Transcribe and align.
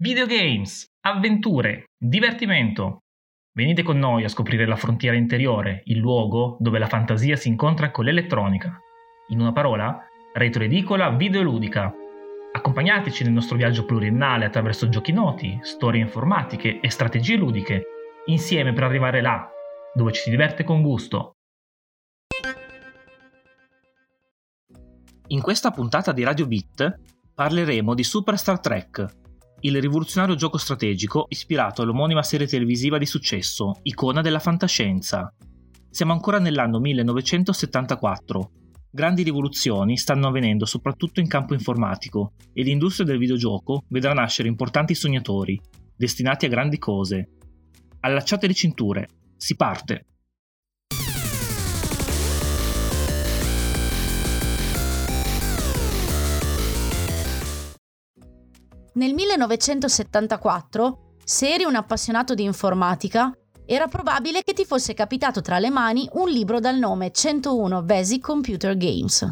Videogames, 0.00 0.86
avventure, 1.00 1.86
divertimento. 1.98 3.00
Venite 3.52 3.82
con 3.82 3.98
noi 3.98 4.22
a 4.22 4.28
scoprire 4.28 4.64
la 4.64 4.76
frontiera 4.76 5.16
interiore, 5.16 5.82
il 5.86 5.98
luogo 5.98 6.56
dove 6.60 6.78
la 6.78 6.86
fantasia 6.86 7.34
si 7.34 7.48
incontra 7.48 7.90
con 7.90 8.04
l'elettronica. 8.04 8.78
In 9.30 9.40
una 9.40 9.50
parola, 9.50 10.00
retroedicola 10.34 11.10
videoludica. 11.10 11.92
Accompagnateci 12.52 13.24
nel 13.24 13.32
nostro 13.32 13.56
viaggio 13.56 13.86
pluriennale 13.86 14.44
attraverso 14.44 14.88
giochi 14.88 15.10
noti, 15.10 15.58
storie 15.62 16.00
informatiche 16.00 16.78
e 16.78 16.90
strategie 16.90 17.34
ludiche, 17.34 17.82
insieme 18.26 18.72
per 18.72 18.84
arrivare 18.84 19.20
là, 19.20 19.50
dove 19.92 20.12
ci 20.12 20.20
si 20.20 20.30
diverte 20.30 20.62
con 20.62 20.80
gusto. 20.80 21.32
In 25.26 25.42
questa 25.42 25.72
puntata 25.72 26.12
di 26.12 26.22
Radio 26.22 26.46
Beat 26.46 27.00
parleremo 27.34 27.94
di 27.94 28.04
Super 28.04 28.38
Star 28.38 28.60
Trek, 28.60 29.26
il 29.60 29.80
rivoluzionario 29.80 30.36
gioco 30.36 30.56
strategico 30.56 31.26
ispirato 31.30 31.82
all'omonima 31.82 32.22
serie 32.22 32.46
televisiva 32.46 32.96
di 32.96 33.06
successo, 33.06 33.80
icona 33.82 34.20
della 34.20 34.38
fantascienza. 34.38 35.32
Siamo 35.90 36.12
ancora 36.12 36.38
nell'anno 36.38 36.78
1974. 36.78 38.50
Grandi 38.90 39.22
rivoluzioni 39.22 39.96
stanno 39.96 40.28
avvenendo 40.28 40.64
soprattutto 40.64 41.18
in 41.18 41.26
campo 41.26 41.54
informatico 41.54 42.34
e 42.52 42.62
l'industria 42.62 43.06
del 43.06 43.18
videogioco 43.18 43.82
vedrà 43.88 44.12
nascere 44.12 44.48
importanti 44.48 44.94
sognatori, 44.94 45.60
destinati 45.96 46.46
a 46.46 46.48
grandi 46.48 46.78
cose. 46.78 47.28
Allacciate 48.00 48.46
le 48.46 48.54
cinture, 48.54 49.08
si 49.36 49.56
parte! 49.56 50.04
Nel 58.98 59.14
1974, 59.14 61.14
se 61.22 61.54
eri 61.54 61.62
un 61.62 61.76
appassionato 61.76 62.34
di 62.34 62.42
informatica, 62.42 63.32
era 63.64 63.86
probabile 63.86 64.42
che 64.42 64.54
ti 64.54 64.64
fosse 64.64 64.92
capitato 64.92 65.40
tra 65.40 65.60
le 65.60 65.70
mani 65.70 66.08
un 66.14 66.28
libro 66.28 66.58
dal 66.58 66.78
nome 66.78 67.12
101 67.12 67.84
Basic 67.84 68.20
Computer 68.20 68.76
Games. 68.76 69.24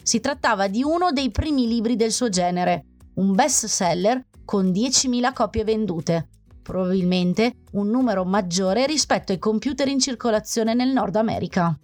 Si 0.00 0.20
trattava 0.20 0.68
di 0.68 0.84
uno 0.84 1.10
dei 1.10 1.32
primi 1.32 1.66
libri 1.66 1.96
del 1.96 2.12
suo 2.12 2.28
genere, 2.28 2.84
un 3.14 3.34
best 3.34 3.66
seller 3.66 4.28
con 4.44 4.70
10.000 4.70 5.32
copie 5.32 5.64
vendute, 5.64 6.28
probabilmente 6.62 7.62
un 7.72 7.88
numero 7.88 8.24
maggiore 8.24 8.86
rispetto 8.86 9.32
ai 9.32 9.40
computer 9.40 9.88
in 9.88 9.98
circolazione 9.98 10.72
nel 10.72 10.90
Nord 10.90 11.16
America. 11.16 11.76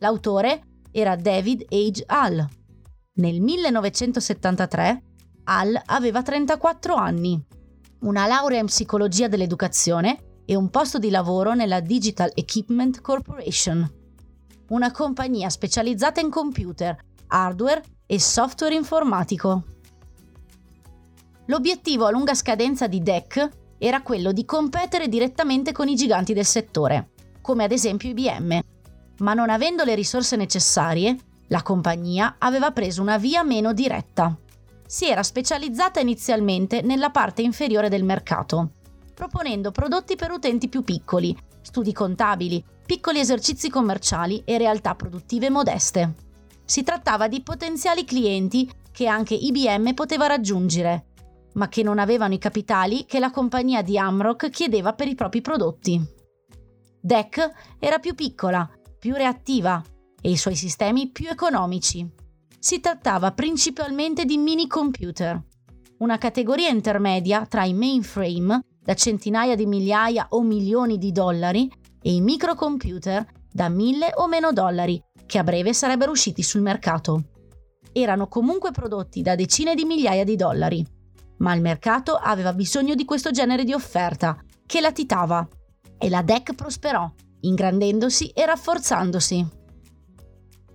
L'autore 0.00 0.60
era 0.90 1.16
David 1.16 1.64
H. 1.70 2.02
Hall. 2.04 2.46
Nel 3.14 3.40
1973 3.40 5.04
al 5.50 5.80
aveva 5.86 6.22
34 6.22 6.94
anni, 6.94 7.42
una 8.00 8.26
laurea 8.26 8.60
in 8.60 8.66
psicologia 8.66 9.28
dell'educazione 9.28 10.42
e 10.44 10.54
un 10.54 10.68
posto 10.68 10.98
di 10.98 11.08
lavoro 11.08 11.54
nella 11.54 11.80
Digital 11.80 12.30
Equipment 12.34 13.00
Corporation, 13.00 13.90
una 14.68 14.90
compagnia 14.90 15.48
specializzata 15.48 16.20
in 16.20 16.28
computer, 16.28 16.96
hardware 17.28 17.82
e 18.04 18.20
software 18.20 18.74
informatico. 18.74 19.64
L'obiettivo 21.46 22.04
a 22.04 22.10
lunga 22.10 22.34
scadenza 22.34 22.86
di 22.86 23.02
DEC 23.02 23.48
era 23.78 24.02
quello 24.02 24.32
di 24.32 24.44
competere 24.44 25.08
direttamente 25.08 25.72
con 25.72 25.88
i 25.88 25.94
giganti 25.94 26.34
del 26.34 26.44
settore, 26.44 27.12
come 27.40 27.64
ad 27.64 27.72
esempio 27.72 28.10
IBM, 28.10 28.60
ma 29.20 29.32
non 29.32 29.48
avendo 29.48 29.84
le 29.84 29.94
risorse 29.94 30.36
necessarie, 30.36 31.16
la 31.46 31.62
compagnia 31.62 32.36
aveva 32.38 32.70
preso 32.70 33.00
una 33.00 33.16
via 33.16 33.42
meno 33.42 33.72
diretta 33.72 34.36
si 34.88 35.06
era 35.06 35.22
specializzata 35.22 36.00
inizialmente 36.00 36.80
nella 36.80 37.10
parte 37.10 37.42
inferiore 37.42 37.90
del 37.90 38.04
mercato, 38.04 38.70
proponendo 39.12 39.70
prodotti 39.70 40.16
per 40.16 40.30
utenti 40.30 40.68
più 40.68 40.82
piccoli, 40.82 41.36
studi 41.60 41.92
contabili, 41.92 42.64
piccoli 42.86 43.18
esercizi 43.18 43.68
commerciali 43.68 44.40
e 44.46 44.56
realtà 44.56 44.94
produttive 44.94 45.50
modeste. 45.50 46.14
Si 46.64 46.82
trattava 46.82 47.28
di 47.28 47.42
potenziali 47.42 48.06
clienti 48.06 48.70
che 48.90 49.06
anche 49.06 49.34
IBM 49.34 49.92
poteva 49.92 50.26
raggiungere, 50.26 51.04
ma 51.54 51.68
che 51.68 51.82
non 51.82 51.98
avevano 51.98 52.32
i 52.32 52.38
capitali 52.38 53.04
che 53.04 53.18
la 53.18 53.30
compagnia 53.30 53.82
di 53.82 53.98
Amrock 53.98 54.48
chiedeva 54.48 54.94
per 54.94 55.06
i 55.08 55.14
propri 55.14 55.42
prodotti. 55.42 56.02
DEC 56.98 57.50
era 57.78 57.98
più 57.98 58.14
piccola, 58.14 58.66
più 58.98 59.14
reattiva 59.14 59.82
e 60.18 60.30
i 60.30 60.36
suoi 60.38 60.54
sistemi 60.56 61.10
più 61.10 61.28
economici 61.28 62.26
si 62.68 62.80
trattava 62.80 63.32
principalmente 63.32 64.26
di 64.26 64.36
mini 64.36 64.66
computer, 64.66 65.42
una 66.00 66.18
categoria 66.18 66.68
intermedia 66.68 67.46
tra 67.46 67.64
i 67.64 67.72
mainframe 67.72 68.62
da 68.78 68.92
centinaia 68.92 69.54
di 69.54 69.64
migliaia 69.64 70.26
o 70.32 70.42
milioni 70.42 70.98
di 70.98 71.10
dollari 71.10 71.72
e 72.02 72.12
i 72.12 72.20
microcomputer 72.20 73.24
da 73.50 73.70
mille 73.70 74.12
o 74.16 74.28
meno 74.28 74.52
dollari 74.52 75.02
che 75.24 75.38
a 75.38 75.44
breve 75.44 75.72
sarebbero 75.72 76.10
usciti 76.10 76.42
sul 76.42 76.60
mercato. 76.60 77.30
Erano 77.90 78.28
comunque 78.28 78.70
prodotti 78.70 79.22
da 79.22 79.34
decine 79.34 79.74
di 79.74 79.86
migliaia 79.86 80.24
di 80.24 80.36
dollari, 80.36 80.84
ma 81.38 81.54
il 81.54 81.62
mercato 81.62 82.16
aveva 82.16 82.52
bisogno 82.52 82.94
di 82.94 83.06
questo 83.06 83.30
genere 83.30 83.64
di 83.64 83.72
offerta, 83.72 84.36
che 84.66 84.82
latitava, 84.82 85.48
e 85.96 86.10
la 86.10 86.20
DEC 86.20 86.54
prosperò, 86.54 87.10
ingrandendosi 87.40 88.28
e 88.28 88.44
rafforzandosi. 88.44 89.56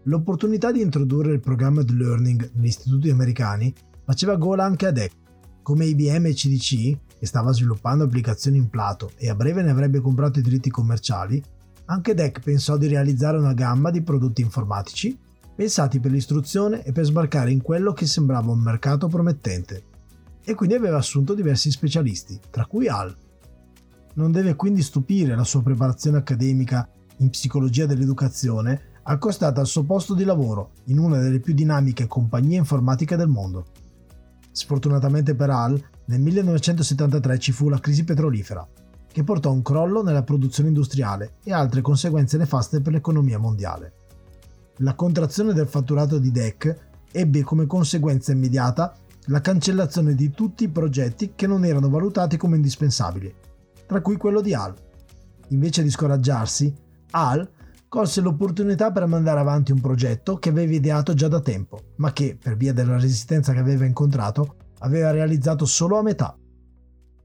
L'opportunità 0.04 0.72
di 0.72 0.82
introdurre 0.82 1.34
il 1.34 1.40
programma 1.40 1.82
di 1.82 1.96
learning 1.96 2.52
negli 2.56 2.68
istituti 2.68 3.10
americani 3.10 3.74
faceva 4.04 4.36
gola 4.36 4.66
anche 4.66 4.88
a 4.88 4.92
DEC. 4.92 5.12
Come 5.62 5.86
IBM 5.86 6.26
e 6.26 6.34
CDC, 6.34 6.98
che 7.20 7.26
stava 7.26 7.54
sviluppando 7.54 8.04
applicazioni 8.04 8.58
in 8.58 8.70
Plato 8.70 9.12
e 9.16 9.30
a 9.30 9.36
breve 9.36 9.62
ne 9.62 9.72
avrebbe 9.72 10.02
comprato 10.02 10.40
i 10.40 10.42
diritti 10.42 10.70
commerciali, 10.70 11.42
anche 11.86 12.14
DEC 12.14 12.42
pensò 12.42 12.76
di 12.76 12.88
realizzare 12.88 13.38
una 13.38 13.54
gamma 13.54 13.92
di 13.92 14.02
prodotti 14.02 14.42
informatici 14.42 15.18
pensati 15.56 16.00
per 16.00 16.12
l'istruzione 16.12 16.84
e 16.84 16.92
per 16.92 17.06
sbarcare 17.06 17.52
in 17.52 17.62
quello 17.62 17.94
che 17.94 18.06
sembrava 18.06 18.52
un 18.52 18.60
mercato 18.60 19.08
promettente. 19.08 19.84
E 20.44 20.54
quindi 20.56 20.76
aveva 20.76 20.98
assunto 20.98 21.34
diversi 21.34 21.72
specialisti, 21.72 22.40
tra 22.50 22.66
cui 22.66 22.90
Al. 22.90 23.16
Non 24.16 24.32
deve 24.32 24.56
quindi 24.56 24.82
stupire 24.82 25.36
la 25.36 25.46
sua 25.46 25.64
preparazione 25.64 26.18
accademica 26.18 26.90
in 27.18 27.30
psicologia 27.30 27.86
dell'educazione 27.86 28.92
accostata 29.04 29.60
al 29.60 29.68
suo 29.68 29.84
posto 29.84 30.14
di 30.14 30.24
lavoro 30.24 30.72
in 30.86 31.00
una 31.00 31.20
delle 31.20 31.40
più 31.40 31.54
dinamiche 31.54 32.08
compagnie 32.08 32.58
informatiche 32.58 33.16
del 33.16 33.28
mondo. 33.28 33.66
Sfortunatamente 34.52 35.36
per 35.36 35.50
Al, 35.50 35.84
nel 36.06 36.22
1973 36.22 37.40
ci 37.40 37.52
fu 37.52 37.70
la 37.70 37.80
crisi 37.80 38.04
petrolifera, 38.04 38.68
che 39.12 39.24
portò 39.24 39.50
a 39.50 39.54
un 39.54 39.62
crollo 39.62 40.04
nella 40.04 40.24
produzione 40.24 40.70
industriale 40.70 41.36
e 41.44 41.54
altre 41.54 41.82
conseguenze 41.82 42.38
nefaste 42.38 42.82
per 42.82 42.94
l'economia 42.94 43.40
mondiale. 43.40 43.94
La 44.78 44.96
contrazione 44.96 45.54
del 45.54 45.68
fatturato 45.68 46.18
di 46.18 46.32
DEC 46.32 46.78
ebbe 47.12 47.44
come 47.44 47.68
conseguenza 47.68 48.32
immediata 48.32 48.96
la 49.28 49.40
cancellazione 49.40 50.16
di 50.16 50.32
tutti 50.32 50.64
i 50.64 50.70
progetti 50.70 51.34
che 51.36 51.48
non 51.48 51.64
erano 51.64 51.90
valutati 51.90 52.38
come 52.38 52.56
indispensabili, 52.56 53.34
tra 53.86 54.02
cui 54.02 54.18
quello 54.18 54.42
di 54.42 54.54
Al. 54.54 54.74
Invece 55.50 55.84
di 55.84 55.90
scoraggiarsi, 55.90 56.74
Al 57.12 57.48
colse 57.94 58.22
l'opportunità 58.22 58.92
per 58.92 59.06
mandare 59.06 59.40
avanti 59.40 59.72
un 59.72 59.80
progetto 59.80 60.38
che 60.38 60.50
aveva 60.50 60.74
ideato 60.74 61.14
già 61.14 61.28
da 61.28 61.40
tempo, 61.42 61.92
ma 61.98 62.12
che, 62.12 62.36
per 62.42 62.58
via 62.58 62.74
della 62.74 62.98
resistenza 62.98 63.54
che 63.54 63.60
aveva 63.60 63.86
incontrato, 63.86 64.56
aveva 64.80 65.12
realizzato 65.12 65.66
solo 65.66 66.00
a 66.00 66.02
metà. 66.02 66.36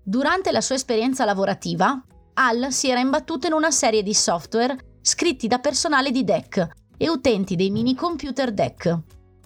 Durante 0.03 0.53
la 0.53 0.61
sua 0.61 0.75
esperienza 0.75 1.25
lavorativa, 1.25 2.05
Al 2.35 2.67
si 2.71 2.91
era 2.91 3.01
imbattuto 3.01 3.47
in 3.47 3.55
una 3.55 3.71
serie 3.71 4.03
di 4.03 4.13
software 4.13 4.77
scritti 5.01 5.47
da 5.47 5.59
personale 5.59 6.11
di 6.11 6.23
DEC 6.23 6.69
e 6.99 7.09
utenti 7.09 7.57
dei 7.57 7.71
mini 7.71 7.95
computer 7.95 8.53
DEC 8.53 8.99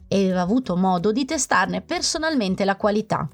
e 0.09 0.25
aveva 0.25 0.41
avuto 0.41 0.77
modo 0.77 1.13
di 1.13 1.25
testarne 1.25 1.83
personalmente 1.83 2.65
la 2.65 2.75
qualità. 2.75 3.29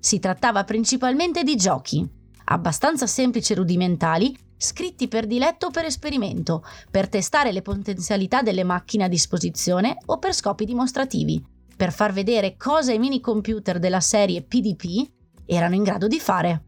Si 0.00 0.18
trattava 0.18 0.64
principalmente 0.64 1.42
di 1.42 1.56
giochi, 1.56 2.08
abbastanza 2.44 3.06
semplici 3.06 3.52
e 3.52 3.56
rudimentali, 3.56 4.34
scritti 4.58 5.08
per 5.08 5.26
diletto 5.26 5.66
o 5.66 5.70
per 5.70 5.84
esperimento, 5.84 6.64
per 6.90 7.08
testare 7.08 7.52
le 7.52 7.62
potenzialità 7.62 8.42
delle 8.42 8.64
macchine 8.64 9.04
a 9.04 9.08
disposizione 9.08 9.96
o 10.06 10.18
per 10.18 10.34
scopi 10.34 10.64
dimostrativi, 10.64 11.42
per 11.76 11.92
far 11.92 12.12
vedere 12.12 12.56
cosa 12.56 12.92
i 12.92 12.98
mini 12.98 13.20
computer 13.20 13.78
della 13.78 14.00
serie 14.00 14.42
PDP 14.42 15.08
erano 15.46 15.76
in 15.76 15.84
grado 15.84 16.08
di 16.08 16.18
fare. 16.18 16.64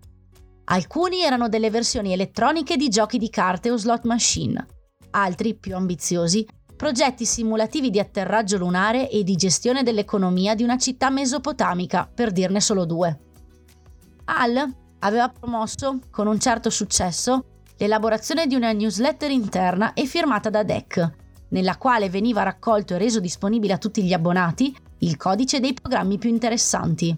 Alcuni 0.65 1.23
erano 1.23 1.49
delle 1.49 1.69
versioni 1.69 2.13
elettroniche 2.13 2.77
di 2.77 2.89
giochi 2.89 3.19
di 3.19 3.29
carte 3.29 3.73
o 3.73 3.77
slot 3.77 4.05
machine, 4.05 4.65
altri, 5.11 5.57
più 5.57 5.75
ambiziosi, 5.75 6.47
progetti 6.77 7.27
simulativi 7.27 7.91
di 7.91 7.99
atterraggio 7.99 8.57
lunare 8.57 9.11
e 9.11 9.25
di 9.25 9.35
gestione 9.35 9.83
dell'economia 9.83 10.55
di 10.55 10.63
una 10.63 10.79
città 10.79 11.11
mesopotamica, 11.11 12.09
per 12.13 12.31
dirne 12.31 12.61
solo 12.61 12.87
due. 12.87 13.19
Al 14.25 14.75
aveva 15.01 15.29
promosso, 15.29 15.99
con 16.11 16.27
un 16.29 16.39
certo 16.39 16.71
successo, 16.71 17.60
l'elaborazione 17.81 18.47
di 18.47 18.55
una 18.55 18.73
newsletter 18.73 19.31
interna 19.31 19.95
e 19.95 20.05
firmata 20.05 20.51
da 20.51 20.63
DEC, 20.63 21.11
nella 21.49 21.79
quale 21.79 22.11
veniva 22.11 22.43
raccolto 22.43 22.95
e 22.95 22.99
reso 22.99 23.21
disponibile 23.21 23.73
a 23.73 23.79
tutti 23.79 24.03
gli 24.03 24.13
abbonati 24.13 24.77
il 24.99 25.17
codice 25.17 25.61
dei 25.61 25.73
programmi 25.73 26.19
più 26.19 26.29
interessanti. 26.29 27.17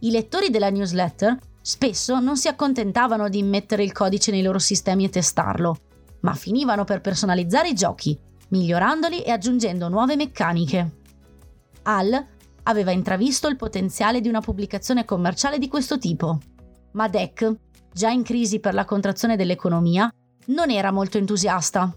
I 0.00 0.10
lettori 0.10 0.50
della 0.50 0.70
newsletter 0.70 1.38
spesso 1.60 2.18
non 2.18 2.36
si 2.36 2.48
accontentavano 2.48 3.28
di 3.28 3.38
immettere 3.38 3.84
il 3.84 3.92
codice 3.92 4.32
nei 4.32 4.42
loro 4.42 4.58
sistemi 4.58 5.04
e 5.04 5.08
testarlo, 5.08 5.76
ma 6.20 6.34
finivano 6.34 6.82
per 6.82 7.00
personalizzare 7.00 7.68
i 7.68 7.74
giochi, 7.74 8.18
migliorandoli 8.48 9.22
e 9.22 9.30
aggiungendo 9.30 9.88
nuove 9.88 10.16
meccaniche. 10.16 10.90
Al 11.82 12.26
aveva 12.64 12.90
intravisto 12.90 13.46
il 13.46 13.54
potenziale 13.54 14.20
di 14.20 14.28
una 14.28 14.40
pubblicazione 14.40 15.04
commerciale 15.04 15.58
di 15.58 15.68
questo 15.68 15.96
tipo, 15.96 16.40
ma 16.92 17.06
DEC, 17.06 17.54
già 17.96 18.10
in 18.10 18.22
crisi 18.22 18.60
per 18.60 18.74
la 18.74 18.84
contrazione 18.84 19.36
dell'economia, 19.36 20.12
non 20.48 20.68
era 20.70 20.90
molto 20.90 21.16
entusiasta. 21.16 21.96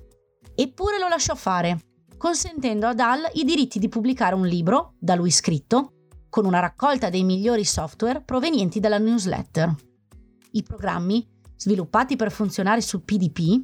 Eppure 0.55 0.97
lo 0.97 1.09
lasciò 1.09 1.35
fare, 1.35 1.81
consentendo 2.17 2.87
ad 2.87 3.01
Al 3.01 3.29
i 3.33 3.43
diritti 3.43 3.79
di 3.79 3.89
pubblicare 3.89 4.33
un 4.33 4.47
libro, 4.47 4.93
da 4.97 5.15
lui 5.15 5.29
scritto, 5.29 5.91
con 6.29 6.45
una 6.45 6.59
raccolta 6.59 7.09
dei 7.09 7.25
migliori 7.25 7.65
software 7.65 8.21
provenienti 8.21 8.79
dalla 8.79 8.97
newsletter. 8.97 9.75
I 10.51 10.63
programmi, 10.63 11.27
sviluppati 11.57 12.15
per 12.15 12.31
funzionare 12.31 12.79
su 12.79 13.03
PDP, 13.03 13.59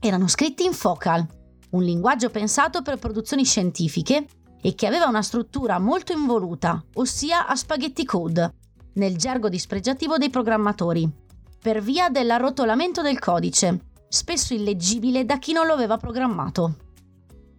erano 0.00 0.26
scritti 0.26 0.64
in 0.64 0.72
Focal, 0.72 1.26
un 1.72 1.82
linguaggio 1.82 2.30
pensato 2.30 2.80
per 2.80 2.96
produzioni 2.96 3.44
scientifiche 3.44 4.26
e 4.58 4.74
che 4.74 4.86
aveva 4.86 5.06
una 5.06 5.20
struttura 5.20 5.78
molto 5.78 6.12
involuta, 6.12 6.82
ossia 6.94 7.46
a 7.46 7.54
spaghetti 7.54 8.06
code, 8.06 8.54
nel 8.94 9.18
gergo 9.18 9.50
dispregiativo 9.50 10.16
dei 10.16 10.30
programmatori, 10.30 11.22
per 11.64 11.80
via 11.80 12.10
dell'arrotolamento 12.10 13.00
del 13.00 13.18
codice, 13.18 13.86
spesso 14.06 14.52
illeggibile 14.52 15.24
da 15.24 15.38
chi 15.38 15.54
non 15.54 15.64
lo 15.64 15.72
aveva 15.72 15.96
programmato. 15.96 16.76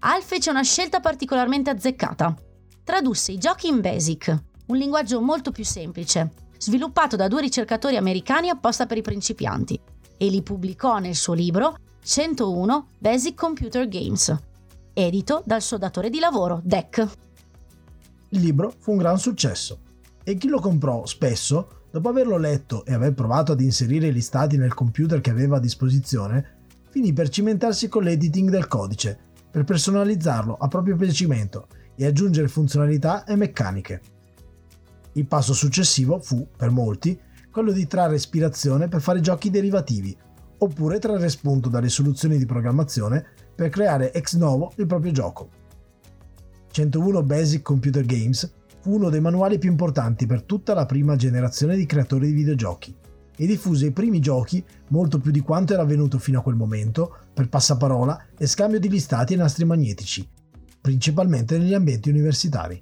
Al 0.01 0.21
fece 0.21 0.51
una 0.51 0.61
scelta 0.61 0.99
particolarmente 0.99 1.71
azzeccata. 1.71 2.35
Tradusse 2.83 3.31
i 3.31 3.39
giochi 3.39 3.67
in 3.67 3.81
BASIC, 3.81 4.43
un 4.67 4.77
linguaggio 4.77 5.19
molto 5.21 5.49
più 5.49 5.65
semplice, 5.65 6.33
sviluppato 6.59 7.15
da 7.15 7.27
due 7.27 7.41
ricercatori 7.41 7.97
americani 7.97 8.49
apposta 8.49 8.85
per 8.85 8.97
i 8.97 9.01
principianti, 9.01 9.81
e 10.17 10.27
li 10.27 10.43
pubblicò 10.43 10.99
nel 10.99 11.15
suo 11.15 11.33
libro 11.33 11.75
101 12.03 12.89
Basic 12.99 13.33
Computer 13.33 13.87
Games, 13.87 14.37
edito 14.93 15.41
dal 15.43 15.63
suo 15.63 15.79
datore 15.79 16.11
di 16.11 16.19
lavoro, 16.19 16.61
DEC. 16.63 17.07
Il 18.29 18.41
libro 18.41 18.71
fu 18.77 18.91
un 18.91 18.97
gran 18.97 19.17
successo 19.17 19.79
e 20.23 20.35
chi 20.35 20.47
lo 20.47 20.59
comprò 20.59 21.07
spesso, 21.07 21.74
dopo 21.95 22.09
averlo 22.09 22.35
letto 22.35 22.83
e 22.83 22.93
aver 22.93 23.13
provato 23.13 23.53
ad 23.53 23.61
inserire 23.61 24.11
gli 24.11 24.19
stati 24.19 24.57
nel 24.57 24.73
computer 24.73 25.21
che 25.21 25.29
aveva 25.29 25.55
a 25.55 25.61
disposizione, 25.61 26.57
finì 26.89 27.13
per 27.13 27.29
cimentarsi 27.29 27.87
con 27.87 28.03
l'editing 28.03 28.49
del 28.49 28.67
codice, 28.67 29.17
per 29.49 29.63
personalizzarlo 29.63 30.57
a 30.59 30.67
proprio 30.67 30.97
piacimento 30.97 31.67
e 31.95 32.05
aggiungere 32.05 32.49
funzionalità 32.49 33.23
e 33.23 33.37
meccaniche. 33.37 34.01
Il 35.13 35.25
passo 35.25 35.53
successivo 35.53 36.19
fu, 36.19 36.45
per 36.57 36.69
molti, 36.69 37.17
quello 37.49 37.71
di 37.71 37.87
trarre 37.87 38.15
ispirazione 38.15 38.89
per 38.89 38.99
fare 38.99 39.21
giochi 39.21 39.49
derivativi, 39.49 40.13
oppure 40.57 40.99
trarre 40.99 41.29
spunto 41.29 41.69
dalle 41.69 41.87
soluzioni 41.87 42.37
di 42.37 42.45
programmazione 42.45 43.25
per 43.55 43.69
creare 43.69 44.11
ex 44.11 44.35
novo 44.35 44.73
il 44.75 44.85
proprio 44.85 45.13
gioco. 45.13 45.49
101 46.71 47.23
Basic 47.23 47.61
Computer 47.61 48.03
Games 48.03 48.51
uno 48.85 49.09
dei 49.09 49.21
manuali 49.21 49.57
più 49.57 49.69
importanti 49.69 50.25
per 50.25 50.43
tutta 50.43 50.73
la 50.73 50.85
prima 50.85 51.15
generazione 51.15 51.75
di 51.75 51.85
creatori 51.85 52.27
di 52.27 52.33
videogiochi 52.33 52.95
e 53.37 53.45
diffuse 53.45 53.87
i 53.87 53.91
primi 53.91 54.19
giochi 54.19 54.63
molto 54.89 55.19
più 55.19 55.31
di 55.31 55.41
quanto 55.41 55.73
era 55.73 55.81
avvenuto 55.81 56.17
fino 56.19 56.39
a 56.39 56.41
quel 56.41 56.55
momento 56.55 57.17
per 57.33 57.49
passaparola 57.49 58.27
e 58.37 58.47
scambio 58.47 58.79
di 58.79 58.89
listati 58.89 59.33
e 59.33 59.37
nastri 59.37 59.65
magnetici, 59.65 60.27
principalmente 60.79 61.57
negli 61.57 61.73
ambienti 61.73 62.09
universitari. 62.09 62.81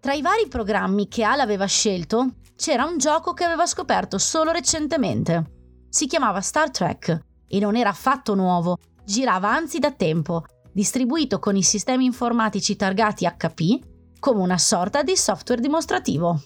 Tra 0.00 0.14
i 0.14 0.22
vari 0.22 0.46
programmi 0.48 1.08
che 1.08 1.24
Al 1.24 1.40
aveva 1.40 1.66
scelto, 1.66 2.36
c'era 2.54 2.84
un 2.84 2.96
gioco 2.96 3.34
che 3.34 3.44
aveva 3.44 3.66
scoperto 3.66 4.18
solo 4.18 4.50
recentemente. 4.52 5.52
Si 5.88 6.06
chiamava 6.06 6.40
Star 6.40 6.70
Trek 6.70 7.20
e 7.46 7.58
non 7.58 7.76
era 7.76 7.90
affatto 7.90 8.34
nuovo, 8.34 8.78
girava 9.04 9.50
anzi 9.50 9.78
da 9.78 9.92
tempo, 9.92 10.44
distribuito 10.72 11.38
con 11.38 11.56
i 11.56 11.62
sistemi 11.62 12.04
informatici 12.04 12.76
targati 12.76 13.26
HP 13.26 13.94
come 14.26 14.42
una 14.42 14.58
sorta 14.58 15.04
di 15.04 15.14
software 15.14 15.60
dimostrativo. 15.60 16.42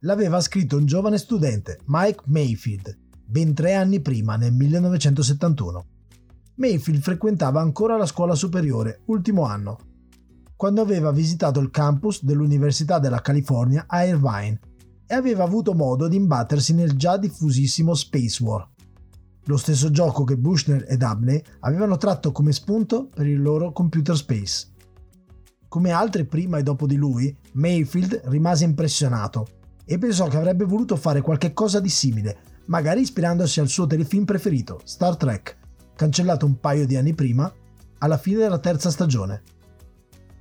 L'aveva 0.00 0.40
scritto 0.40 0.76
un 0.76 0.86
giovane 0.86 1.18
studente, 1.18 1.78
Mike 1.84 2.24
Mayfield, 2.24 2.98
ben 3.24 3.54
tre 3.54 3.74
anni 3.74 4.00
prima, 4.00 4.34
nel 4.34 4.52
1971. 4.52 5.86
Mayfield 6.56 7.00
frequentava 7.00 7.60
ancora 7.60 7.96
la 7.96 8.06
scuola 8.06 8.34
superiore, 8.34 9.02
ultimo 9.04 9.44
anno, 9.44 9.78
quando 10.56 10.80
aveva 10.80 11.12
visitato 11.12 11.60
il 11.60 11.70
campus 11.70 12.24
dell'Università 12.24 12.98
della 12.98 13.20
California 13.20 13.84
a 13.86 14.02
Irvine 14.02 14.58
e 15.06 15.14
aveva 15.14 15.44
avuto 15.44 15.74
modo 15.74 16.08
di 16.08 16.16
imbattersi 16.16 16.74
nel 16.74 16.96
già 16.96 17.16
diffusissimo 17.16 17.94
Space 17.94 18.42
War, 18.42 18.68
lo 19.44 19.56
stesso 19.56 19.92
gioco 19.92 20.24
che 20.24 20.36
Bushner 20.36 20.86
ed 20.88 21.04
Abney 21.04 21.40
avevano 21.60 21.96
tratto 21.98 22.32
come 22.32 22.50
spunto 22.50 23.06
per 23.06 23.26
il 23.26 23.40
loro 23.40 23.70
computer 23.70 24.16
space. 24.16 24.70
Come 25.70 25.92
altri 25.92 26.24
prima 26.24 26.58
e 26.58 26.64
dopo 26.64 26.84
di 26.84 26.96
lui, 26.96 27.32
Mayfield 27.52 28.22
rimase 28.24 28.64
impressionato 28.64 29.46
e 29.84 29.98
pensò 29.98 30.26
che 30.26 30.36
avrebbe 30.36 30.64
voluto 30.64 30.96
fare 30.96 31.20
qualche 31.20 31.52
cosa 31.52 31.78
di 31.78 31.88
simile, 31.88 32.38
magari 32.66 33.02
ispirandosi 33.02 33.60
al 33.60 33.68
suo 33.68 33.86
telefilm 33.86 34.24
preferito, 34.24 34.80
Star 34.82 35.16
Trek, 35.16 35.58
cancellato 35.94 36.44
un 36.44 36.58
paio 36.58 36.86
di 36.86 36.96
anni 36.96 37.14
prima, 37.14 37.54
alla 37.98 38.18
fine 38.18 38.38
della 38.38 38.58
terza 38.58 38.90
stagione. 38.90 39.42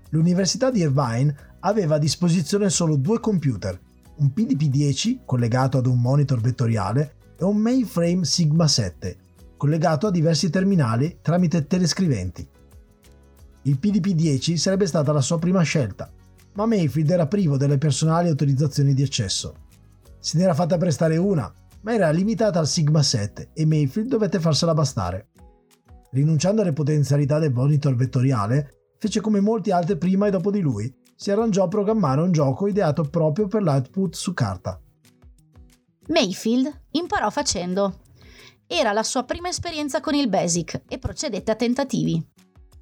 L'Università 0.10 0.72
di 0.72 0.80
Irvine 0.80 1.36
aveva 1.60 1.98
a 1.98 2.00
disposizione 2.00 2.72
solo 2.72 2.96
due 2.96 3.20
computer, 3.20 3.80
un 4.16 4.32
PDP-10 4.36 5.26
collegato 5.26 5.78
ad 5.78 5.86
un 5.86 6.02
monitor 6.02 6.42
vettoriale 6.42 7.18
è 7.38 7.44
un 7.44 7.58
mainframe 7.58 8.26
Sigma 8.26 8.68
7, 8.68 9.18
collegato 9.58 10.08
a 10.08 10.12
diversi 10.12 10.50
terminali 10.50 11.20
tramite 11.22 11.68
telescriventi. 11.68 12.50
Il 13.64 13.78
PDP-10 13.82 14.56
sarebbe 14.56 14.86
stata 14.86 15.12
la 15.12 15.22
sua 15.22 15.38
prima 15.38 15.62
scelta, 15.62 16.12
ma 16.54 16.66
Mayfield 16.66 17.10
era 17.10 17.28
privo 17.28 17.58
delle 17.58 17.78
personali 17.78 18.30
autorizzazioni 18.30 18.94
di 18.94 19.04
accesso. 19.04 19.56
Se 20.20 20.38
ne 20.38 20.44
era 20.44 20.54
fatta 20.54 20.78
prestare 20.78 21.18
una, 21.18 21.54
ma 21.82 21.94
era 21.94 22.10
limitata 22.10 22.60
al 22.60 22.68
Sigma 22.68 23.04
7 23.04 23.52
e 23.54 23.66
Mayfield 23.66 24.10
dovette 24.10 24.40
farsela 24.40 24.74
bastare. 24.74 25.30
Rinunciando 26.12 26.62
alle 26.62 26.74
potenzialità 26.74 27.40
del 27.40 27.54
monitor 27.54 27.96
vettoriale, 27.96 28.94
fece 28.98 29.22
come 29.22 29.40
molti 29.40 29.72
altri 29.72 29.98
prima 29.98 30.28
e 30.28 30.32
dopo 30.32 30.52
di 30.52 30.60
lui, 30.60 30.94
si 31.16 31.32
arrangiò 31.32 31.64
a 31.66 31.68
programmare 31.68 32.22
un 32.22 32.32
gioco 32.32 32.68
ideato 32.68 33.04
proprio 33.04 33.48
per 33.48 33.62
l'output 33.62 34.16
su 34.16 34.34
carta. 34.34 34.80
Mayfield 36.08 36.82
imparò 36.92 37.30
facendo. 37.30 38.00
Era 38.66 38.94
la 38.94 39.04
sua 39.04 39.24
prima 39.24 39.50
esperienza 39.50 40.00
con 40.00 40.16
il 40.16 40.30
Basic 40.30 40.84
e 40.88 40.98
procedette 40.98 41.52
a 41.52 41.56
tentativi. 41.56 42.26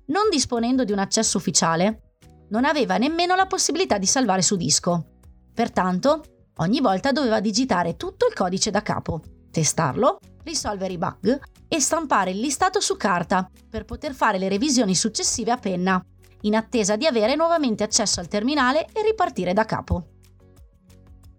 Non 0.08 0.30
disponendo 0.32 0.84
di 0.84 0.92
un 0.92 1.00
accesso 1.00 1.38
ufficiale, 1.38 2.14
non 2.50 2.64
aveva 2.64 2.98
nemmeno 2.98 3.36
la 3.36 3.46
possibilità 3.46 3.98
di 3.98 4.06
salvare 4.06 4.42
su 4.42 4.56
disco. 4.56 5.20
Pertanto, 5.54 6.24
ogni 6.58 6.80
volta 6.80 7.12
doveva 7.12 7.40
digitare 7.42 7.98
tutto 7.98 8.26
il 8.28 8.34
codice 8.34 8.72
da 8.72 8.82
capo, 8.82 9.22
testarlo, 9.52 10.20
risolvere 10.44 10.94
i 10.94 10.98
bug 10.98 11.40
e 11.68 11.80
stampare 11.82 12.32
il 12.32 12.40
listato 12.40 12.80
su 12.80 12.96
carta 12.96 13.50
per 13.70 13.84
poter 13.84 14.14
fare 14.14 14.38
le 14.38 14.48
revisioni 14.48 14.96
successive 14.96 15.52
a 15.52 15.58
penna, 15.58 16.02
in 16.42 16.56
attesa 16.56 16.96
di 16.96 17.06
avere 17.06 17.36
nuovamente 17.36 17.84
accesso 17.84 18.22
al 18.22 18.30
terminale 18.30 18.86
e 18.94 19.02
ripartire 19.02 19.52
da 19.52 19.66
capo. 19.66 20.08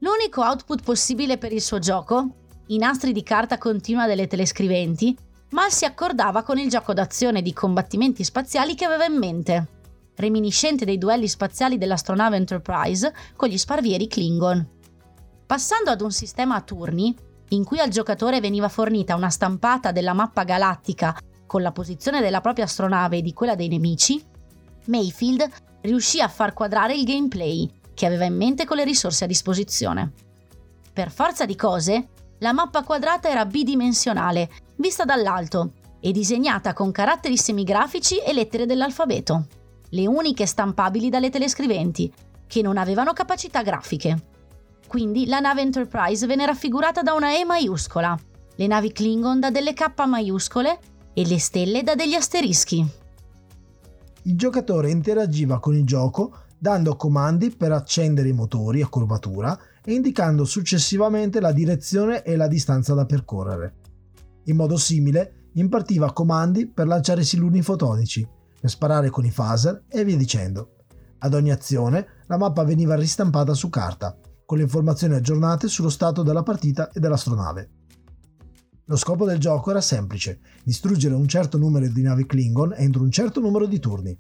L'unico 0.01 0.43
output 0.43 0.83
possibile 0.83 1.39
per 1.39 1.53
il 1.53 1.63
suo 1.63 1.79
gioco, 1.79 2.35
i 2.67 2.77
nastri 2.77 3.13
di 3.13 3.23
carta 3.23 3.57
continua 3.57 4.07
delle 4.07 4.27
telescriventi, 4.27 5.17
mal 5.51 5.71
si 5.71 5.85
accordava 5.85 6.43
con 6.43 6.59
il 6.59 6.69
gioco 6.69 6.93
d'azione 6.93 7.43
di 7.43 7.53
combattimenti 7.53 8.25
spaziali 8.25 8.75
che 8.75 8.85
aveva 8.85 9.07
in 9.07 9.17
mente, 9.17 9.67
reminiscente 10.17 10.85
dei 10.85 10.99
duelli 10.99 11.29
spaziali 11.29 11.79
dell'astronave 11.79 12.37
Enterprise 12.37 13.15
con 13.37 13.49
gli 13.49 13.59
sparvieri 13.59 14.09
Klingon. 14.09 14.67
Passando 15.47 15.91
ad 15.91 16.01
un 16.01 16.13
sistema 16.13 16.57
a 16.57 16.61
turni, 16.61 17.17
in 17.51 17.65
cui 17.65 17.79
al 17.79 17.89
giocatore 17.89 18.41
veniva 18.41 18.69
fornita 18.69 19.15
una 19.15 19.31
stampata 19.31 19.93
della 19.93 20.13
mappa 20.13 20.45
galattica 20.45 21.19
con 21.47 21.63
la 21.63 21.73
posizione 21.73 22.21
della 22.21 22.43
propria 22.43 22.67
astronave 22.67 23.19
e 23.19 23.23
di 23.23 23.33
quella 23.33 23.55
dei 23.55 23.69
nemici, 23.69 24.23
Mayfield 24.87 25.49
riuscì 25.83 26.21
a 26.21 26.29
far 26.29 26.53
quadrare 26.53 26.95
il 26.95 27.05
gameplay 27.05 27.71
che 27.95 28.07
aveva 28.07 28.25
in 28.25 28.37
mente 28.37 28.67
con 28.67 28.77
le 28.77 28.85
risorse 28.85 29.25
a 29.25 29.27
disposizione. 29.27 30.13
Per 30.93 31.11
forza 31.11 31.47
di 31.47 31.57
cose, 31.57 32.09
la 32.39 32.53
mappa 32.53 32.83
quadrata 32.83 33.29
era 33.29 33.47
bidimensionale, 33.47 34.51
vista 34.79 35.05
dall'alto, 35.05 35.73
e 36.01 36.13
disegnata 36.13 36.73
con 36.73 36.93
caratteri 36.93 37.37
semigrafici 37.37 38.19
e 38.19 38.33
lettere 38.33 38.67
dell'alfabeto, 38.67 39.47
le 39.91 40.07
uniche 40.07 40.47
stampabili 40.47 41.09
dalle 41.09 41.31
telescriventi, 41.31 42.13
che 42.47 42.63
non 42.63 42.79
avevano 42.79 43.13
capacità 43.13 43.63
grafiche. 43.63 44.27
Quindi 44.87 45.27
la 45.27 45.41
nave 45.41 45.61
Enterprise 45.61 46.27
venne 46.27 46.47
raffigurata 46.47 47.03
da 47.03 47.13
una 47.13 47.37
E 47.37 47.45
maiuscola, 47.45 48.19
le 48.55 48.67
navi 48.67 48.93
Klingon 48.93 49.41
da 49.41 49.51
delle 49.51 49.75
K 49.75 49.93
maiuscole 50.07 50.79
e 51.13 51.27
le 51.27 51.39
stelle 51.39 51.83
da 51.83 51.95
degli 51.95 52.15
asterischi. 52.15 52.87
Il 54.23 54.37
giocatore 54.37 54.91
interagiva 54.91 55.59
con 55.59 55.75
il 55.75 55.85
gioco 55.85 56.45
dando 56.59 56.97
comandi 56.97 57.51
per 57.51 57.73
accendere 57.73 58.29
i 58.29 58.33
motori 58.33 58.83
a 58.83 58.89
curvatura 58.89 59.59
e 59.85 59.93
indicando 59.93 60.45
successivamente 60.45 61.41
la 61.41 61.53
direzione 61.53 62.23
e 62.23 62.37
la 62.37 62.49
distanza 62.49 62.95
da 62.95 63.07
percorrere. 63.07 63.75
In 64.49 64.57
modo 64.57 64.79
simile 64.79 65.51
impartiva 65.55 66.13
comandi 66.13 66.67
per 66.67 66.87
lanciare 66.87 67.23
siluri 67.23 67.61
fotonici, 67.61 68.27
per 68.61 68.71
sparare 68.71 69.11
con 69.11 69.25
i 69.25 69.31
phaser 69.31 69.85
e 69.89 70.05
via 70.05 70.17
dicendo. 70.17 70.77
Ad 71.19 71.35
ogni 71.35 71.51
azione 71.51 72.07
la 72.27 72.39
mappa 72.39 72.65
veniva 72.65 72.95
ristampata 72.95 73.53
su 73.53 73.69
carta, 73.69 74.17
con 74.47 74.57
le 74.57 74.63
informazioni 74.63 75.15
aggiornate 75.15 75.69
sullo 75.69 75.91
stato 75.91 76.23
della 76.23 76.43
partita 76.43 76.91
e 76.91 76.99
dell'astronave. 77.01 77.71
Lo 78.87 78.97
scopo 78.97 79.27
del 79.27 79.39
gioco 79.39 79.69
era 79.69 79.83
semplice, 79.83 80.41
distruggere 80.65 81.15
un 81.15 81.29
certo 81.29 81.59
numero 81.59 81.87
di 81.87 82.01
navi 82.01 82.25
Klingon 82.25 82.73
entro 82.75 83.03
un 83.03 83.11
certo 83.11 83.41
numero 83.41 83.67
di 83.67 83.79
turni. 83.79 84.19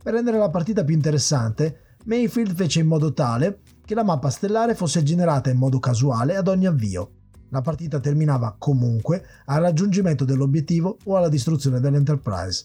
Per 0.00 0.12
rendere 0.12 0.38
la 0.38 0.50
partita 0.50 0.84
più 0.84 0.94
interessante, 0.94 1.96
Mayfield 2.04 2.54
fece 2.54 2.78
in 2.78 2.86
modo 2.86 3.12
tale 3.12 3.62
che 3.84 3.96
la 3.96 4.04
mappa 4.04 4.30
stellare 4.30 4.76
fosse 4.76 5.02
generata 5.02 5.50
in 5.50 5.56
modo 5.56 5.80
casuale 5.80 6.36
ad 6.36 6.46
ogni 6.46 6.66
avvio. 6.66 7.14
La 7.50 7.60
partita 7.60 8.00
terminava 8.00 8.56
comunque 8.58 9.24
al 9.46 9.62
raggiungimento 9.62 10.24
dell'obiettivo 10.24 10.98
o 11.04 11.16
alla 11.16 11.28
distruzione 11.28 11.80
dell'Enterprise. 11.80 12.64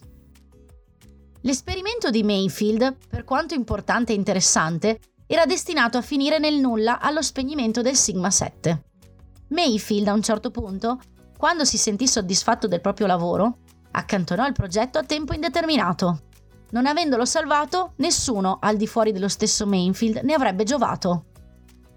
L'esperimento 1.42 2.10
di 2.10 2.24
Mayfield, 2.24 2.96
per 3.10 3.24
quanto 3.24 3.54
importante 3.54 4.14
e 4.14 4.16
interessante, 4.16 5.00
era 5.26 5.46
destinato 5.46 5.98
a 5.98 6.02
finire 6.02 6.40
nel 6.40 6.56
nulla 6.56 7.00
allo 7.00 7.22
spegnimento 7.22 7.82
del 7.82 7.96
Sigma 7.96 8.30
7. 8.30 8.84
Mayfield 9.50 10.08
a 10.08 10.14
un 10.14 10.22
certo 10.22 10.52
punto, 10.52 11.00
quando 11.38 11.66
si 11.66 11.78
sentì 11.78 12.08
soddisfatto 12.08 12.68
del 12.68 12.82
proprio 12.82 13.08
lavoro, 13.08 13.58
accantonò 13.92 14.46
il 14.48 14.54
progetto 14.54 14.98
a 14.98 15.04
tempo 15.04 15.34
indeterminato. 15.34 16.24
Non 16.72 16.86
avendolo 16.86 17.26
salvato, 17.26 17.94
nessuno 17.98 18.58
al 18.62 18.78
di 18.78 18.88
fuori 18.88 19.12
dello 19.12 19.28
stesso 19.28 19.68
Mayfield 19.68 20.22
ne 20.24 20.34
avrebbe 20.34 20.64
giovato. 20.64 21.26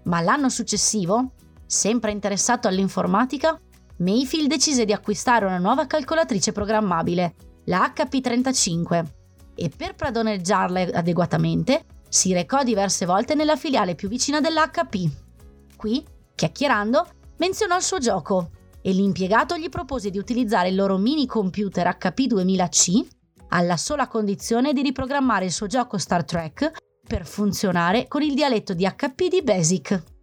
Ma 0.03 0.21
l'anno 0.21 0.49
successivo, 0.49 1.31
sempre 1.67 2.11
interessato 2.11 2.67
all'informatica, 2.67 3.59
Mayfield 3.97 4.47
decise 4.47 4.85
di 4.85 4.93
acquistare 4.93 5.45
una 5.45 5.57
nuova 5.57 5.85
calcolatrice 5.85 6.51
programmabile, 6.51 7.35
la 7.65 7.93
HP35, 7.95 9.05
e 9.55 9.71
per 9.75 9.95
padroneggiarla 9.95 10.81
adeguatamente 10.93 11.85
si 12.07 12.31
recò 12.33 12.63
diverse 12.63 13.05
volte 13.05 13.35
nella 13.35 13.55
filiale 13.55 13.95
più 13.95 14.07
vicina 14.07 14.39
dell'HP. 14.39 15.11
Qui, 15.75 16.03
chiacchierando, 16.33 17.07
menzionò 17.37 17.75
il 17.75 17.83
suo 17.83 17.97
gioco 17.97 18.51
e 18.81 18.91
l'impiegato 18.91 19.57
gli 19.57 19.69
propose 19.69 20.09
di 20.09 20.17
utilizzare 20.17 20.69
il 20.69 20.75
loro 20.75 20.97
mini 20.97 21.25
computer 21.25 21.97
HP 21.97 22.21
2000C 22.21 23.07
alla 23.49 23.77
sola 23.77 24.07
condizione 24.07 24.73
di 24.73 24.81
riprogrammare 24.81 25.45
il 25.45 25.51
suo 25.51 25.67
gioco 25.67 25.97
Star 25.97 26.23
Trek 26.23 26.71
per 27.05 27.25
funzionare 27.25 28.07
con 28.07 28.21
il 28.21 28.33
dialetto 28.33 28.73
di 28.73 28.85
HP 28.85 29.27
di 29.27 29.41
Basic. 29.41 30.16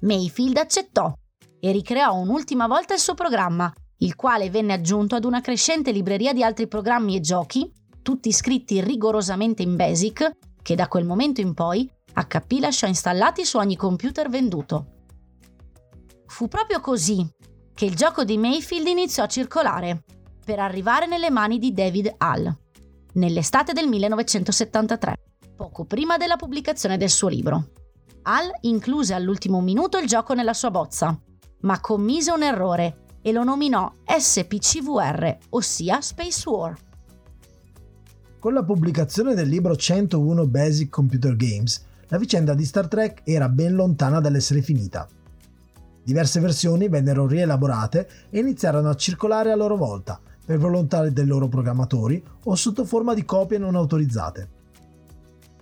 Mayfield 0.00 0.56
accettò 0.56 1.12
e 1.58 1.72
ricreò 1.72 2.14
un'ultima 2.14 2.66
volta 2.66 2.94
il 2.94 3.00
suo 3.00 3.14
programma, 3.14 3.72
il 3.98 4.16
quale 4.16 4.48
venne 4.48 4.72
aggiunto 4.72 5.14
ad 5.14 5.24
una 5.24 5.40
crescente 5.40 5.92
libreria 5.92 6.32
di 6.32 6.42
altri 6.42 6.66
programmi 6.68 7.16
e 7.16 7.20
giochi 7.20 7.70
tutti 8.02 8.32
scritti 8.32 8.80
rigorosamente 8.80 9.62
in 9.62 9.76
BASIC, 9.76 10.30
che 10.62 10.74
da 10.74 10.88
quel 10.88 11.04
momento 11.04 11.40
in 11.40 11.54
poi 11.54 11.88
HP 12.12 12.58
lasciò 12.60 12.86
installati 12.86 13.44
su 13.44 13.58
ogni 13.58 13.76
computer 13.76 14.28
venduto. 14.28 14.86
Fu 16.26 16.48
proprio 16.48 16.80
così 16.80 17.28
che 17.74 17.84
il 17.84 17.94
gioco 17.94 18.24
di 18.24 18.38
Mayfield 18.38 18.86
iniziò 18.86 19.24
a 19.24 19.28
circolare, 19.28 20.04
per 20.44 20.58
arrivare 20.58 21.06
nelle 21.06 21.30
mani 21.30 21.58
di 21.58 21.72
David 21.72 22.14
Hall, 22.18 22.52
nell'estate 23.14 23.72
del 23.72 23.86
1973, 23.86 25.14
poco 25.54 25.84
prima 25.84 26.16
della 26.16 26.36
pubblicazione 26.36 26.96
del 26.96 27.10
suo 27.10 27.28
libro. 27.28 27.70
Hall 28.22 28.50
incluse 28.62 29.14
all'ultimo 29.14 29.60
minuto 29.60 29.98
il 29.98 30.06
gioco 30.06 30.34
nella 30.34 30.52
sua 30.52 30.70
bozza, 30.70 31.18
ma 31.60 31.80
commise 31.80 32.30
un 32.30 32.42
errore 32.42 33.04
e 33.22 33.32
lo 33.32 33.44
nominò 33.44 33.90
SPCVR, 34.04 35.38
ossia 35.50 36.00
Space 36.00 36.48
War. 36.48 36.76
Con 38.38 38.54
la 38.54 38.64
pubblicazione 38.64 39.34
del 39.34 39.48
libro 39.48 39.76
101 39.76 40.46
Basic 40.46 40.88
Computer 40.88 41.36
Games, 41.36 41.84
la 42.08 42.18
vicenda 42.18 42.54
di 42.54 42.64
Star 42.64 42.88
Trek 42.88 43.22
era 43.24 43.48
ben 43.48 43.74
lontana 43.74 44.20
dall'essere 44.20 44.62
finita. 44.62 45.06
Diverse 46.02 46.40
versioni 46.40 46.88
vennero 46.88 47.26
rielaborate 47.26 48.08
e 48.30 48.38
iniziarono 48.38 48.88
a 48.88 48.96
circolare 48.96 49.52
a 49.52 49.56
loro 49.56 49.76
volta, 49.76 50.20
per 50.44 50.58
volontà 50.58 51.08
dei 51.08 51.26
loro 51.26 51.48
programmatori 51.48 52.22
o 52.44 52.54
sotto 52.54 52.84
forma 52.84 53.14
di 53.14 53.24
copie 53.24 53.58
non 53.58 53.76
autorizzate. 53.76 54.48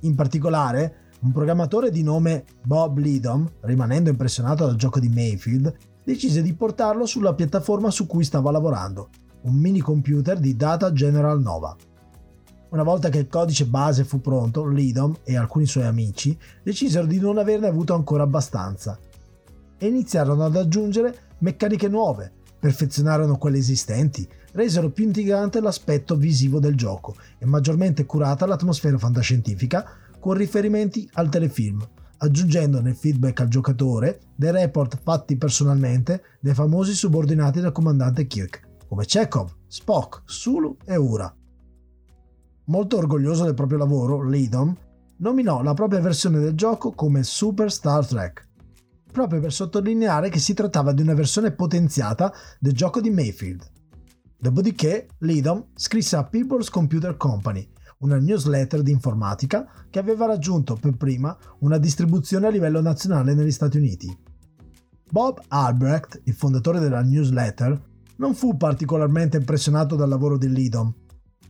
In 0.03 0.15
particolare, 0.15 1.08
un 1.21 1.33
programmatore 1.33 1.91
di 1.91 2.03
nome 2.03 2.45
Bob 2.63 2.99
Lidom, 2.99 3.51
rimanendo 3.61 4.11
impressionato 4.11 4.67
dal 4.67 4.77
gioco 4.77 5.01
di 5.01 5.09
Mayfield, 5.09 5.75
decise 6.05 6.43
di 6.43 6.55
portarlo 6.55 7.07
sulla 7.07 7.35
piattaforma 7.35 7.91
su 7.91 8.07
cui 8.07 8.25
stava 8.25 8.51
lavorando, 8.51 9.09
un 9.43 9.55
mini 9.55 9.81
computer 9.81 10.39
di 10.39 10.57
Data 10.57 10.93
General 10.93 11.41
Nova. 11.41 11.77
Una 12.71 12.83
volta 12.83 13.09
che 13.09 13.19
il 13.19 13.29
codice 13.29 13.67
base 13.67 14.05
fu 14.05 14.21
pronto, 14.21 14.67
Lidom 14.67 15.17
e 15.25 15.37
alcuni 15.37 15.67
suoi 15.67 15.85
amici 15.85 16.39
decisero 16.63 17.07
di 17.07 17.19
non 17.19 17.39
averne 17.39 17.67
avuto 17.67 17.95
ancora 17.95 18.23
abbastanza 18.25 18.99
e 19.79 19.87
iniziarono 19.87 20.45
ad 20.45 20.57
aggiungere 20.57 21.17
meccaniche 21.39 21.89
nuove, 21.89 22.31
perfezionarono 22.59 23.39
quelle 23.39 23.59
esistenti, 23.59 24.29
resero 24.53 24.91
più 24.91 25.05
intrigante 25.05 25.61
l'aspetto 25.61 26.17
visivo 26.17 26.59
del 26.59 26.75
gioco 26.75 27.15
e 27.39 27.47
maggiormente 27.47 28.05
curata 28.05 28.47
l'atmosfera 28.47 28.99
fantascientifica 28.99 29.89
con 30.21 30.35
riferimenti 30.35 31.09
al 31.15 31.29
telefilm, 31.29 31.87
aggiungendo 32.19 32.81
nel 32.81 32.97
feedback 32.97 33.41
al 33.41 33.49
giocatore 33.49 34.21
dei 34.35 34.51
report 34.51 35.01
fatti 35.03 35.37
personalmente 35.37 36.23
dai 36.41 36.55
famosi 36.55 36.95
subordinati 36.95 37.61
del 37.61 37.73
comandante 37.73 38.27
Kirk, 38.27 38.67
come 38.89 39.05
Chekhov, 39.05 39.55
Spock, 39.67 40.23
Sulu 40.25 40.77
e 40.85 40.97
Ura. 40.97 41.33
Molto 42.65 42.97
orgoglioso 42.97 43.45
del 43.45 43.55
proprio 43.55 43.79
lavoro, 43.79 44.29
Lidom 44.29 44.77
nominò 45.19 45.63
la 45.63 45.75
propria 45.75 46.01
versione 46.01 46.39
del 46.39 46.55
gioco 46.55 46.93
come 46.93 47.23
Super 47.23 47.71
Star 47.71 48.07
Trek, 48.07 48.47
proprio 49.11 49.41
per 49.41 49.53
sottolineare 49.53 50.29
che 50.29 50.39
si 50.39 50.55
trattava 50.55 50.93
di 50.93 51.03
una 51.03 51.15
versione 51.15 51.53
potenziata 51.53 52.33
del 52.59 52.73
gioco 52.73 53.01
di 53.01 53.11
Mayfield. 53.11 53.71
Dopodiché, 54.39 55.09
Lidom 55.19 55.69
scrisse 55.75 56.17
a 56.17 56.25
People's 56.25 56.71
Computer 56.71 57.17
Company, 57.17 57.69
una 57.99 58.19
newsletter 58.19 58.83
di 58.83 58.91
informatica 58.91 59.69
che 59.91 59.99
aveva 59.99 60.27
raggiunto 60.27 60.77
per 60.77 60.97
prima 60.97 61.37
una 61.61 61.79
distribuzione 61.79 62.47
a 62.47 62.51
livello 62.51 62.81
nazionale 62.81 63.35
negli 63.35 63.51
Stati 63.51 63.77
Uniti. 63.77 64.17
Bob 65.11 65.41
Albrecht, 65.49 66.21
il 66.25 66.35
fondatore 66.35 66.81
della 66.81 67.03
newsletter, 67.03 67.81
non 68.17 68.35
fu 68.35 68.57
particolarmente 68.57 69.37
impressionato 69.37 69.97
dal 69.97 70.09
lavoro 70.09 70.37
di 70.37 70.49
Lidom 70.49 70.95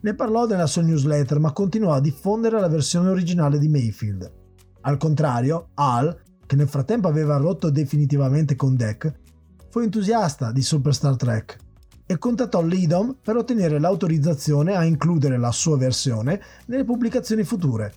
ne 0.01 0.15
parlò 0.15 0.47
nella 0.47 0.67
sua 0.67 0.83
newsletter 0.83 1.41
ma 1.41 1.53
continuò 1.53 1.93
a 1.93 2.01
diffondere 2.01 2.61
la 2.61 2.69
versione 2.69 3.09
originale 3.09 3.59
di 3.59 3.69
Mayfield. 3.69 4.33
Al 4.83 4.97
contrario, 4.97 5.71
Al, 5.75 6.17
che 6.47 6.55
nel 6.57 6.69
frattempo 6.69 7.09
aveva 7.09 7.37
rotto 7.37 7.69
definitivamente 7.71 8.55
con 8.55 8.77
Deck, 8.77 9.13
fu 9.69 9.81
entusiasta 9.81 10.53
di 10.53 10.63
Super 10.63 10.95
Star 10.95 11.17
Trek 11.17 11.57
e 12.11 12.17
contattò 12.17 12.63
Lidom 12.63 13.19
per 13.21 13.37
ottenere 13.37 13.79
l'autorizzazione 13.79 14.75
a 14.75 14.83
includere 14.83 15.37
la 15.37 15.53
sua 15.53 15.77
versione 15.77 16.43
nelle 16.65 16.85
pubblicazioni 16.85 17.45
future. 17.45 17.93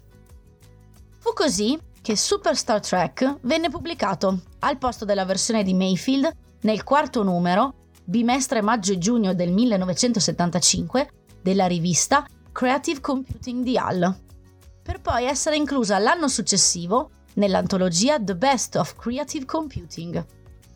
Fu 1.17 1.31
così 1.31 1.79
che 2.01 2.17
Super 2.17 2.57
Star 2.57 2.81
Trek 2.81 3.37
venne 3.43 3.69
pubblicato 3.69 4.41
al 4.59 4.77
posto 4.77 5.05
della 5.05 5.23
versione 5.23 5.63
di 5.63 5.73
Mayfield 5.73 6.29
nel 6.63 6.83
quarto 6.83 7.23
numero, 7.23 7.75
bimestre 8.03 8.61
maggio 8.61 8.91
e 8.91 8.97
giugno 8.97 9.33
del 9.33 9.53
1975, 9.53 11.09
della 11.41 11.67
rivista 11.67 12.27
Creative 12.51 12.99
Computing 12.99 13.63
di 13.63 13.77
Hall, 13.77 14.13
per 14.83 14.99
poi 14.99 15.23
essere 15.23 15.55
inclusa 15.55 15.99
l'anno 15.99 16.27
successivo 16.27 17.11
nell'antologia 17.35 18.21
The 18.21 18.35
Best 18.35 18.75
of 18.75 18.97
Creative 18.97 19.45
Computing 19.45 20.25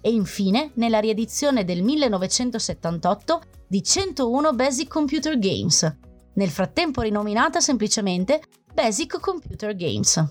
e 0.05 0.11
infine 0.11 0.69
nella 0.75 0.99
riedizione 0.99 1.63
del 1.63 1.81
1978 1.81 3.41
di 3.67 3.81
101 3.81 4.53
Basic 4.53 4.87
Computer 4.87 5.39
Games, 5.39 5.97
nel 6.35 6.51
frattempo 6.51 7.01
rinominata 7.01 7.59
semplicemente 7.59 8.39
Basic 8.71 9.19
Computer 9.19 9.75
Games. 9.75 10.23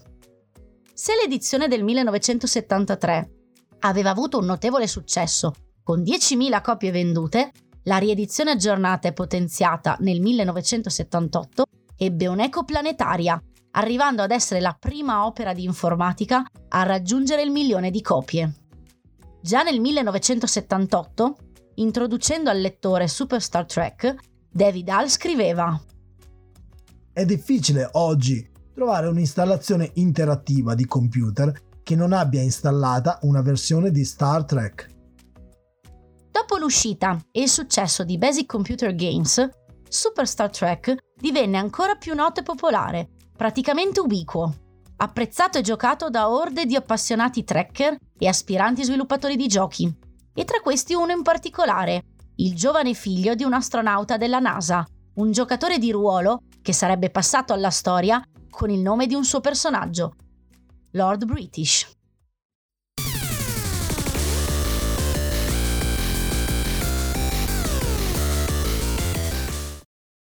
Se 0.93 1.13
l'edizione 1.21 1.67
del 1.67 1.83
1973 1.83 3.31
aveva 3.81 4.11
avuto 4.11 4.39
un 4.39 4.45
notevole 4.45 4.87
successo, 4.87 5.53
con 5.83 6.03
10.000 6.03 6.63
copie 6.63 6.93
vendute, 6.93 7.51
la 7.83 7.97
riedizione 7.97 8.53
aggiornata 8.53 9.09
e 9.09 9.13
potenziata 9.13 9.97
nel 9.99 10.21
1978 10.21 11.65
ebbe 11.97 12.29
un'eco 12.29 12.63
planetaria, 12.63 13.43
arrivando 13.73 14.23
ad 14.23 14.31
essere 14.31 14.61
la 14.61 14.77
prima 14.79 15.27
opera 15.27 15.53
di 15.53 15.65
informatica 15.65 16.45
a 16.69 16.85
raggiungere 16.85 17.43
il 17.43 17.51
milione 17.51 17.91
di 17.91 18.03
copie. 18.03 18.53
Già 19.45 19.63
nel 19.63 19.79
1978, 19.79 21.37
introducendo 21.75 22.49
al 22.49 22.61
lettore 22.61 23.07
Super 23.07 23.43
Star 23.43 23.67
Trek, 23.67 24.15
David 24.51 24.89
Hall 24.89 25.07
scriveva 25.09 25.79
È 27.13 27.27
difficile 27.27 27.87
oggi 27.93 28.51
trovare 28.73 29.07
un'installazione 29.07 29.91
interattiva 29.97 30.75
di 30.75 30.87
computer 30.87 31.53
che 31.83 31.95
non 31.95 32.15
abbia 32.15 32.41
installata 32.41 33.19
una 33.25 33.43
versione 33.43 33.91
di 33.91 34.03
Star 34.07 34.47
Trek. 34.47 34.89
Dopo 36.31 36.57
l'uscita 36.57 37.23
e 37.31 37.43
il 37.43 37.51
successo 37.51 38.03
di 38.03 38.17
Basic 38.17 38.47
Computer 38.47 38.95
Games, 38.95 39.47
Super 39.87 40.27
Star 40.27 40.49
Trek 40.49 40.97
divenne 41.15 41.59
ancora 41.59 41.97
più 41.97 42.15
noto 42.15 42.41
e 42.41 42.45
popolare, 42.45 43.11
praticamente 43.37 44.01
ubiquo, 44.01 44.64
apprezzato 44.97 45.59
e 45.59 45.63
giocato 45.63 46.09
da 46.09 46.29
orde 46.31 46.67
di 46.67 46.77
appassionati 46.77 47.45
tracker 47.45 47.97
e 48.19 48.29
aspiranti 48.29 48.85
sviluppatori 48.85 49.37
di 49.37 49.47
giochi. 49.47 49.93
E 50.35 50.45
tra 50.45 50.61
questi 50.61 50.95
uno 50.95 51.13
in 51.13 51.23
particolare, 51.23 52.03
il 52.37 52.55
giovane 52.55 52.95
figlio 52.95 53.35
di 53.35 53.45
un 53.45 53.53
astronauta 53.53 54.17
della 54.17 54.41
NASA, 54.41 54.85
un 55.15 55.31
giocatore 55.31 55.79
di 55.79 55.93
ruolo 55.93 56.41
che 56.61 56.73
sarebbe 56.73 57.11
passato 57.11 57.53
alla 57.53 57.71
storia 57.71 58.23
con 58.51 58.71
il 58.71 58.81
nome 58.81 59.07
di 59.07 59.15
un 59.15 59.25
suo 59.25 59.41
personaggio, 59.41 60.15
Lord 60.93 61.25
British. 61.25 61.93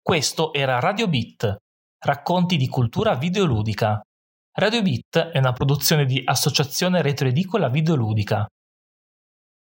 Questo 0.02 0.52
era 0.52 0.80
Radio 0.80 1.06
Beat, 1.06 1.56
racconti 2.04 2.56
di 2.56 2.66
cultura 2.66 3.14
videoludica. 3.14 4.00
Radio 4.52 4.82
Beat 4.82 5.16
è 5.30 5.38
una 5.38 5.52
produzione 5.52 6.04
di 6.04 6.20
Associazione 6.24 7.02
Retroedicola 7.02 7.68
Videoludica. 7.68 8.44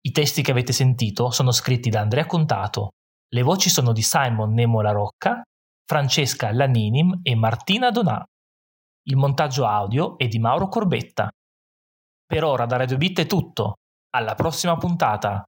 I 0.01 0.11
testi 0.11 0.43
che 0.43 0.51
avete 0.51 0.73
sentito 0.73 1.31
sono 1.31 1.53
scritti 1.53 1.89
da 1.89 2.01
Andrea 2.01 2.27
Contato. 2.27 2.91
Le 3.29 3.43
voci 3.43 3.71
sono 3.71 3.93
di 3.93 4.03
Simon 4.03 4.53
Nemo 4.53 4.81
La 4.81 4.91
Rocca, 4.91 5.41
Francesca 5.87 6.53
Laninim 6.53 7.21
e 7.23 7.37
Martina 7.37 7.91
Donà. 7.91 8.25
Il 9.05 9.17
montaggio 9.17 9.67
audio 9.67 10.19
è 10.19 10.27
di 10.27 10.41
Mauro 10.41 10.67
Corbetta. 10.67 11.31
Per 12.27 12.43
ora 12.43 12.67
da 12.67 12.77
Radio 12.77 12.97
Beat 12.97 13.21
è 13.21 13.27
tutto. 13.27 13.75
Alla 14.17 14.35
prossima 14.35 14.77
puntata! 14.77 15.45